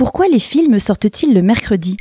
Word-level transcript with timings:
Pourquoi 0.00 0.28
les 0.28 0.38
films 0.38 0.78
sortent-ils 0.78 1.34
le 1.34 1.42
mercredi? 1.42 1.94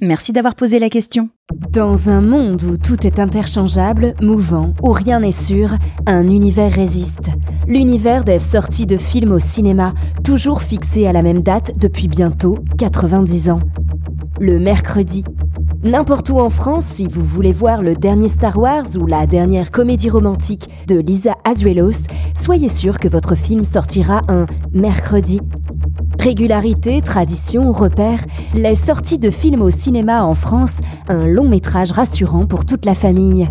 Merci 0.00 0.30
d'avoir 0.30 0.54
posé 0.54 0.78
la 0.78 0.88
question. 0.88 1.30
Dans 1.72 2.10
un 2.10 2.20
monde 2.20 2.62
où 2.62 2.76
tout 2.76 3.04
est 3.04 3.18
interchangeable, 3.18 4.14
mouvant, 4.22 4.72
où 4.84 4.92
rien 4.92 5.18
n'est 5.18 5.32
sûr, 5.32 5.74
un 6.06 6.22
univers 6.28 6.70
résiste. 6.70 7.30
L'univers 7.66 8.22
des 8.22 8.38
sorties 8.38 8.86
de 8.86 8.96
films 8.96 9.32
au 9.32 9.40
cinéma, 9.40 9.94
toujours 10.22 10.62
fixé 10.62 11.08
à 11.08 11.12
la 11.12 11.22
même 11.22 11.40
date 11.40 11.76
depuis 11.76 12.06
bientôt 12.06 12.58
90 12.78 13.50
ans. 13.50 13.60
Le 14.38 14.60
mercredi. 14.60 15.24
N'importe 15.82 16.30
où 16.30 16.38
en 16.38 16.50
France, 16.50 16.86
si 16.86 17.08
vous 17.08 17.24
voulez 17.24 17.52
voir 17.52 17.82
le 17.82 17.96
dernier 17.96 18.28
Star 18.28 18.56
Wars 18.56 18.86
ou 18.96 19.06
la 19.06 19.26
dernière 19.26 19.72
comédie 19.72 20.08
romantique 20.08 20.68
de 20.86 21.00
Lisa 21.00 21.34
Azuelos, 21.42 22.06
soyez 22.40 22.68
sûr 22.68 23.00
que 23.00 23.08
votre 23.08 23.34
film 23.34 23.64
sortira 23.64 24.22
un 24.28 24.46
mercredi 24.72 25.40
Régularité, 26.18 27.02
tradition, 27.02 27.72
repère, 27.72 28.24
les 28.54 28.74
sorties 28.74 29.18
de 29.18 29.30
films 29.30 29.62
au 29.62 29.70
cinéma 29.70 30.24
en 30.24 30.34
France, 30.34 30.80
un 31.08 31.26
long 31.26 31.48
métrage 31.48 31.92
rassurant 31.92 32.46
pour 32.46 32.64
toute 32.64 32.84
la 32.84 32.94
famille. 32.94 33.48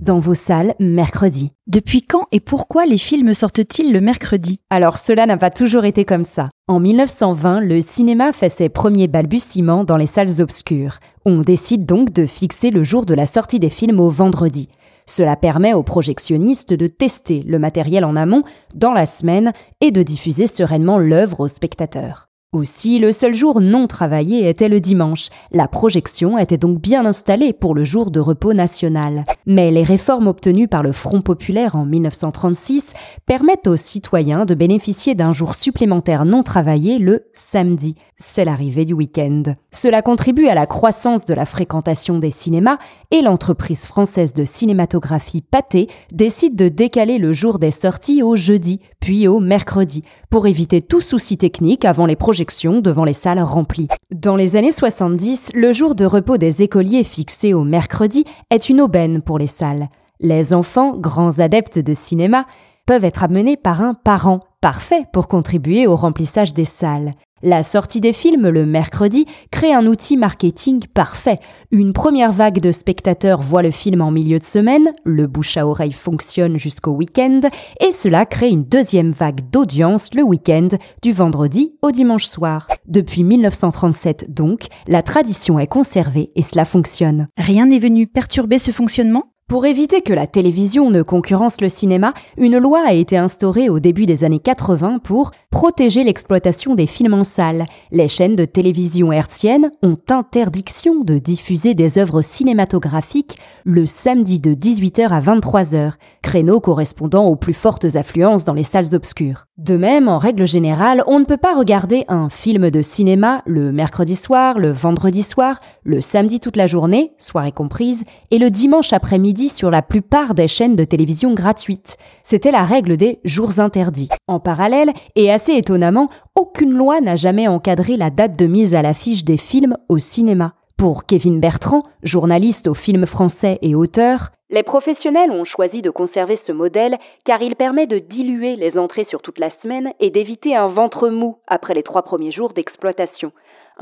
Dans 0.00 0.18
vos 0.18 0.34
salles, 0.34 0.74
mercredi. 0.80 1.52
Depuis 1.66 2.00
quand 2.00 2.26
et 2.32 2.40
pourquoi 2.40 2.86
les 2.86 2.96
films 2.96 3.34
sortent-ils 3.34 3.92
le 3.92 4.00
mercredi? 4.00 4.60
Alors 4.70 4.96
cela 4.96 5.26
n'a 5.26 5.36
pas 5.36 5.50
toujours 5.50 5.84
été 5.84 6.06
comme 6.06 6.24
ça. 6.24 6.48
En 6.68 6.80
1920, 6.80 7.60
le 7.60 7.82
cinéma 7.82 8.32
fait 8.32 8.48
ses 8.48 8.70
premiers 8.70 9.08
balbutiements 9.08 9.84
dans 9.84 9.98
les 9.98 10.06
salles 10.06 10.40
obscures. 10.40 11.00
On 11.26 11.42
décide 11.42 11.84
donc 11.84 12.12
de 12.12 12.24
fixer 12.24 12.70
le 12.70 12.82
jour 12.82 13.04
de 13.04 13.12
la 13.12 13.26
sortie 13.26 13.60
des 13.60 13.68
films 13.68 14.00
au 14.00 14.08
vendredi. 14.08 14.70
Cela 15.10 15.34
permet 15.34 15.74
aux 15.74 15.82
projectionnistes 15.82 16.72
de 16.72 16.86
tester 16.86 17.42
le 17.42 17.58
matériel 17.58 18.04
en 18.04 18.14
amont 18.14 18.44
dans 18.76 18.92
la 18.92 19.06
semaine 19.06 19.52
et 19.80 19.90
de 19.90 20.04
diffuser 20.04 20.46
sereinement 20.46 20.98
l'œuvre 20.98 21.40
aux 21.40 21.48
spectateurs. 21.48 22.28
Aussi, 22.52 23.00
le 23.00 23.10
seul 23.10 23.34
jour 23.34 23.60
non 23.60 23.88
travaillé 23.88 24.48
était 24.48 24.68
le 24.68 24.78
dimanche. 24.78 25.28
La 25.50 25.66
projection 25.66 26.38
était 26.38 26.58
donc 26.58 26.80
bien 26.80 27.06
installée 27.06 27.52
pour 27.52 27.74
le 27.74 27.82
jour 27.82 28.12
de 28.12 28.20
repos 28.20 28.52
national. 28.52 29.24
Mais 29.46 29.72
les 29.72 29.82
réformes 29.82 30.28
obtenues 30.28 30.68
par 30.68 30.84
le 30.84 30.92
Front 30.92 31.22
populaire 31.22 31.74
en 31.74 31.84
1936 31.84 32.94
permettent 33.26 33.66
aux 33.66 33.76
citoyens 33.76 34.46
de 34.46 34.54
bénéficier 34.54 35.16
d'un 35.16 35.32
jour 35.32 35.56
supplémentaire 35.56 36.24
non 36.24 36.44
travaillé 36.44 36.98
le 36.98 37.26
samedi. 37.34 37.96
C'est 38.22 38.44
l'arrivée 38.44 38.84
du 38.84 38.92
week-end. 38.92 39.44
Cela 39.72 40.02
contribue 40.02 40.48
à 40.48 40.54
la 40.54 40.66
croissance 40.66 41.24
de 41.24 41.32
la 41.32 41.46
fréquentation 41.46 42.18
des 42.18 42.30
cinémas 42.30 42.76
et 43.10 43.22
l'entreprise 43.22 43.86
française 43.86 44.34
de 44.34 44.44
cinématographie 44.44 45.40
Pathé 45.40 45.86
décide 46.12 46.54
de 46.54 46.68
décaler 46.68 47.16
le 47.16 47.32
jour 47.32 47.58
des 47.58 47.70
sorties 47.70 48.22
au 48.22 48.36
jeudi, 48.36 48.78
puis 49.00 49.26
au 49.26 49.40
mercredi, 49.40 50.04
pour 50.28 50.46
éviter 50.46 50.82
tout 50.82 51.00
souci 51.00 51.38
technique 51.38 51.86
avant 51.86 52.04
les 52.04 52.14
projections 52.14 52.82
devant 52.82 53.04
les 53.04 53.14
salles 53.14 53.40
remplies. 53.40 53.88
Dans 54.14 54.36
les 54.36 54.54
années 54.54 54.70
70, 54.70 55.52
le 55.54 55.72
jour 55.72 55.94
de 55.94 56.04
repos 56.04 56.36
des 56.36 56.62
écoliers 56.62 57.04
fixé 57.04 57.54
au 57.54 57.64
mercredi 57.64 58.24
est 58.50 58.68
une 58.68 58.82
aubaine 58.82 59.22
pour 59.22 59.38
les 59.38 59.46
salles. 59.46 59.88
Les 60.20 60.52
enfants, 60.52 60.94
grands 60.94 61.38
adeptes 61.38 61.78
de 61.78 61.94
cinéma, 61.94 62.44
peuvent 62.86 63.04
être 63.04 63.22
amenés 63.22 63.56
par 63.56 63.80
un 63.80 63.94
parent, 63.94 64.40
parfait 64.60 65.06
pour 65.14 65.26
contribuer 65.26 65.86
au 65.86 65.96
remplissage 65.96 66.52
des 66.52 66.66
salles. 66.66 67.12
La 67.42 67.62
sortie 67.62 68.02
des 68.02 68.12
films 68.12 68.50
le 68.50 68.66
mercredi 68.66 69.24
crée 69.50 69.72
un 69.72 69.86
outil 69.86 70.18
marketing 70.18 70.84
parfait. 70.92 71.38
Une 71.70 71.94
première 71.94 72.32
vague 72.32 72.60
de 72.60 72.70
spectateurs 72.70 73.40
voit 73.40 73.62
le 73.62 73.70
film 73.70 74.02
en 74.02 74.10
milieu 74.10 74.38
de 74.38 74.44
semaine, 74.44 74.90
le 75.04 75.26
bouche 75.26 75.56
à 75.56 75.66
oreille 75.66 75.92
fonctionne 75.92 76.58
jusqu'au 76.58 76.90
week-end, 76.90 77.40
et 77.80 77.92
cela 77.92 78.26
crée 78.26 78.50
une 78.50 78.64
deuxième 78.64 79.10
vague 79.10 79.48
d'audience 79.50 80.14
le 80.14 80.22
week-end, 80.22 80.68
du 81.00 81.12
vendredi 81.12 81.72
au 81.80 81.92
dimanche 81.92 82.26
soir. 82.26 82.68
Depuis 82.86 83.24
1937 83.24 84.34
donc, 84.34 84.66
la 84.86 85.02
tradition 85.02 85.58
est 85.58 85.66
conservée 85.66 86.32
et 86.36 86.42
cela 86.42 86.66
fonctionne. 86.66 87.28
Rien 87.38 87.64
n'est 87.64 87.78
venu 87.78 88.06
perturber 88.06 88.58
ce 88.58 88.70
fonctionnement? 88.70 89.32
Pour 89.50 89.66
éviter 89.66 90.00
que 90.00 90.12
la 90.12 90.28
télévision 90.28 90.92
ne 90.92 91.02
concurrence 91.02 91.60
le 91.60 91.68
cinéma, 91.68 92.14
une 92.36 92.58
loi 92.58 92.84
a 92.86 92.92
été 92.92 93.16
instaurée 93.16 93.68
au 93.68 93.80
début 93.80 94.06
des 94.06 94.22
années 94.22 94.38
80 94.38 95.00
pour 95.00 95.32
protéger 95.50 96.04
l'exploitation 96.04 96.76
des 96.76 96.86
films 96.86 97.14
en 97.14 97.24
salle. 97.24 97.66
Les 97.90 98.06
chaînes 98.06 98.36
de 98.36 98.44
télévision 98.44 99.10
hertziennes 99.10 99.72
ont 99.82 99.96
interdiction 100.08 101.00
de 101.00 101.18
diffuser 101.18 101.74
des 101.74 101.98
œuvres 101.98 102.22
cinématographiques 102.22 103.38
le 103.64 103.86
samedi 103.86 104.38
de 104.38 104.54
18h 104.54 105.08
à 105.08 105.20
23h, 105.20 105.94
créneau 106.22 106.60
correspondant 106.60 107.24
aux 107.24 107.34
plus 107.34 107.52
fortes 107.52 107.96
affluences 107.96 108.44
dans 108.44 108.54
les 108.54 108.62
salles 108.62 108.94
obscures. 108.94 109.46
De 109.58 109.76
même, 109.76 110.08
en 110.08 110.18
règle 110.18 110.46
générale, 110.46 111.02
on 111.08 111.18
ne 111.18 111.24
peut 111.24 111.36
pas 111.36 111.56
regarder 111.56 112.04
un 112.06 112.28
film 112.28 112.70
de 112.70 112.82
cinéma 112.82 113.42
le 113.46 113.72
mercredi 113.72 114.14
soir, 114.14 114.58
le 114.58 114.70
vendredi 114.70 115.22
soir, 115.22 115.60
le 115.82 116.00
samedi 116.00 116.38
toute 116.38 116.56
la 116.56 116.68
journée, 116.68 117.12
soirée 117.18 117.52
comprise, 117.52 118.04
et 118.30 118.38
le 118.38 118.50
dimanche 118.50 118.92
après-midi 118.92 119.39
sur 119.48 119.70
la 119.70 119.82
plupart 119.82 120.34
des 120.34 120.48
chaînes 120.48 120.76
de 120.76 120.84
télévision 120.84 121.34
gratuites. 121.34 121.96
C'était 122.22 122.50
la 122.50 122.64
règle 122.64 122.96
des 122.96 123.20
jours 123.24 123.58
interdits. 123.58 124.10
En 124.28 124.40
parallèle, 124.40 124.92
et 125.16 125.32
assez 125.32 125.54
étonnamment, 125.54 126.08
aucune 126.34 126.74
loi 126.74 127.00
n'a 127.00 127.16
jamais 127.16 127.48
encadré 127.48 127.96
la 127.96 128.10
date 128.10 128.38
de 128.38 128.46
mise 128.46 128.74
à 128.74 128.82
l'affiche 128.82 129.24
des 129.24 129.36
films 129.36 129.76
au 129.88 129.98
cinéma. 129.98 130.54
Pour 130.76 131.04
Kevin 131.04 131.40
Bertrand, 131.40 131.82
journaliste 132.02 132.66
au 132.66 132.74
film 132.74 133.06
français 133.06 133.58
et 133.62 133.74
auteur, 133.74 134.30
les 134.52 134.64
professionnels 134.64 135.30
ont 135.30 135.44
choisi 135.44 135.80
de 135.80 135.90
conserver 135.90 136.34
ce 136.34 136.50
modèle 136.50 136.98
car 137.24 137.40
il 137.40 137.54
permet 137.54 137.86
de 137.86 138.00
diluer 138.00 138.56
les 138.56 138.78
entrées 138.78 139.04
sur 139.04 139.22
toute 139.22 139.38
la 139.38 139.48
semaine 139.48 139.92
et 140.00 140.10
d'éviter 140.10 140.56
un 140.56 140.66
ventre 140.66 141.08
mou 141.08 141.36
après 141.46 141.72
les 141.72 141.84
trois 141.84 142.02
premiers 142.02 142.32
jours 142.32 142.52
d'exploitation. 142.52 143.30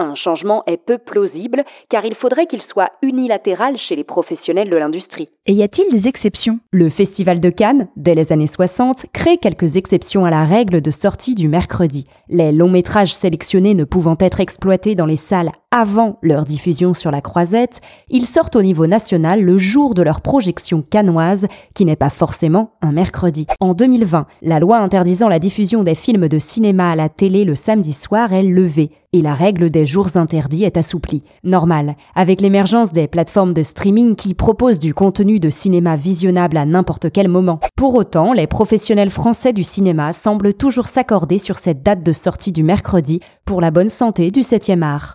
Un 0.00 0.14
changement 0.14 0.62
est 0.68 0.76
peu 0.76 0.96
plausible 0.96 1.64
car 1.88 2.04
il 2.04 2.14
faudrait 2.14 2.46
qu'il 2.46 2.62
soit 2.62 2.92
unilatéral 3.02 3.76
chez 3.76 3.96
les 3.96 4.04
professionnels 4.04 4.70
de 4.70 4.76
l'industrie. 4.76 5.28
Et 5.46 5.52
y 5.52 5.64
a-t-il 5.64 5.90
des 5.90 6.06
exceptions? 6.06 6.60
Le 6.70 6.88
Festival 6.88 7.40
de 7.40 7.50
Cannes, 7.50 7.88
dès 7.96 8.14
les 8.14 8.32
années 8.32 8.46
60, 8.46 9.06
crée 9.12 9.38
quelques 9.38 9.76
exceptions 9.76 10.24
à 10.24 10.30
la 10.30 10.44
règle 10.44 10.80
de 10.80 10.90
sortie 10.92 11.34
du 11.34 11.48
mercredi. 11.48 12.04
Les 12.28 12.52
longs 12.52 12.70
métrages 12.70 13.12
sélectionnés 13.12 13.74
ne 13.74 13.82
pouvant 13.82 14.16
être 14.20 14.38
exploités 14.38 14.94
dans 14.94 15.06
les 15.06 15.16
salles 15.16 15.50
avant 15.70 16.18
leur 16.22 16.46
diffusion 16.46 16.94
sur 16.94 17.10
la 17.10 17.20
croisette, 17.20 17.82
ils 18.08 18.24
sortent 18.24 18.56
au 18.56 18.62
niveau 18.62 18.86
national 18.86 19.42
le 19.42 19.58
jour 19.58 19.92
de 19.92 20.00
leur 20.00 20.22
projection 20.22 20.82
canoise, 20.82 21.46
qui 21.74 21.84
n'est 21.84 21.94
pas 21.94 22.08
forcément 22.08 22.72
un 22.80 22.92
mercredi. 22.92 23.46
En 23.60 23.74
2020, 23.74 24.26
la 24.40 24.60
loi 24.60 24.78
interdisant 24.78 25.28
la 25.28 25.38
diffusion 25.38 25.82
des 25.82 25.94
films 25.94 26.28
de 26.28 26.38
cinéma 26.38 26.90
à 26.90 26.96
la 26.96 27.10
télé 27.10 27.44
le 27.44 27.54
samedi 27.54 27.92
soir 27.92 28.32
est 28.32 28.42
levée 28.42 28.90
et 29.12 29.20
la 29.20 29.34
règle 29.34 29.68
des 29.68 29.84
jours 29.84 30.16
interdits 30.16 30.64
est 30.64 30.78
assouplie. 30.78 31.22
Normal, 31.44 31.96
avec 32.14 32.40
l'émergence 32.40 32.92
des 32.92 33.06
plateformes 33.06 33.52
de 33.54 33.62
streaming 33.62 34.16
qui 34.16 34.32
proposent 34.34 34.78
du 34.78 34.94
contenu 34.94 35.38
de 35.38 35.50
cinéma 35.50 35.96
visionnable 35.96 36.56
à 36.56 36.64
n'importe 36.64 37.10
quel 37.10 37.28
moment. 37.28 37.60
Pour 37.76 37.94
autant, 37.94 38.32
les 38.32 38.46
professionnels 38.46 39.10
français 39.10 39.52
du 39.52 39.64
cinéma 39.64 40.14
semblent 40.14 40.54
toujours 40.54 40.88
s'accorder 40.88 41.38
sur 41.38 41.58
cette 41.58 41.82
date 41.82 42.04
de 42.04 42.12
sortie 42.12 42.52
du 42.52 42.62
mercredi 42.62 43.20
pour 43.44 43.60
la 43.60 43.70
bonne 43.70 43.90
santé 43.90 44.30
du 44.30 44.40
7e 44.40 44.82
art. 44.82 45.14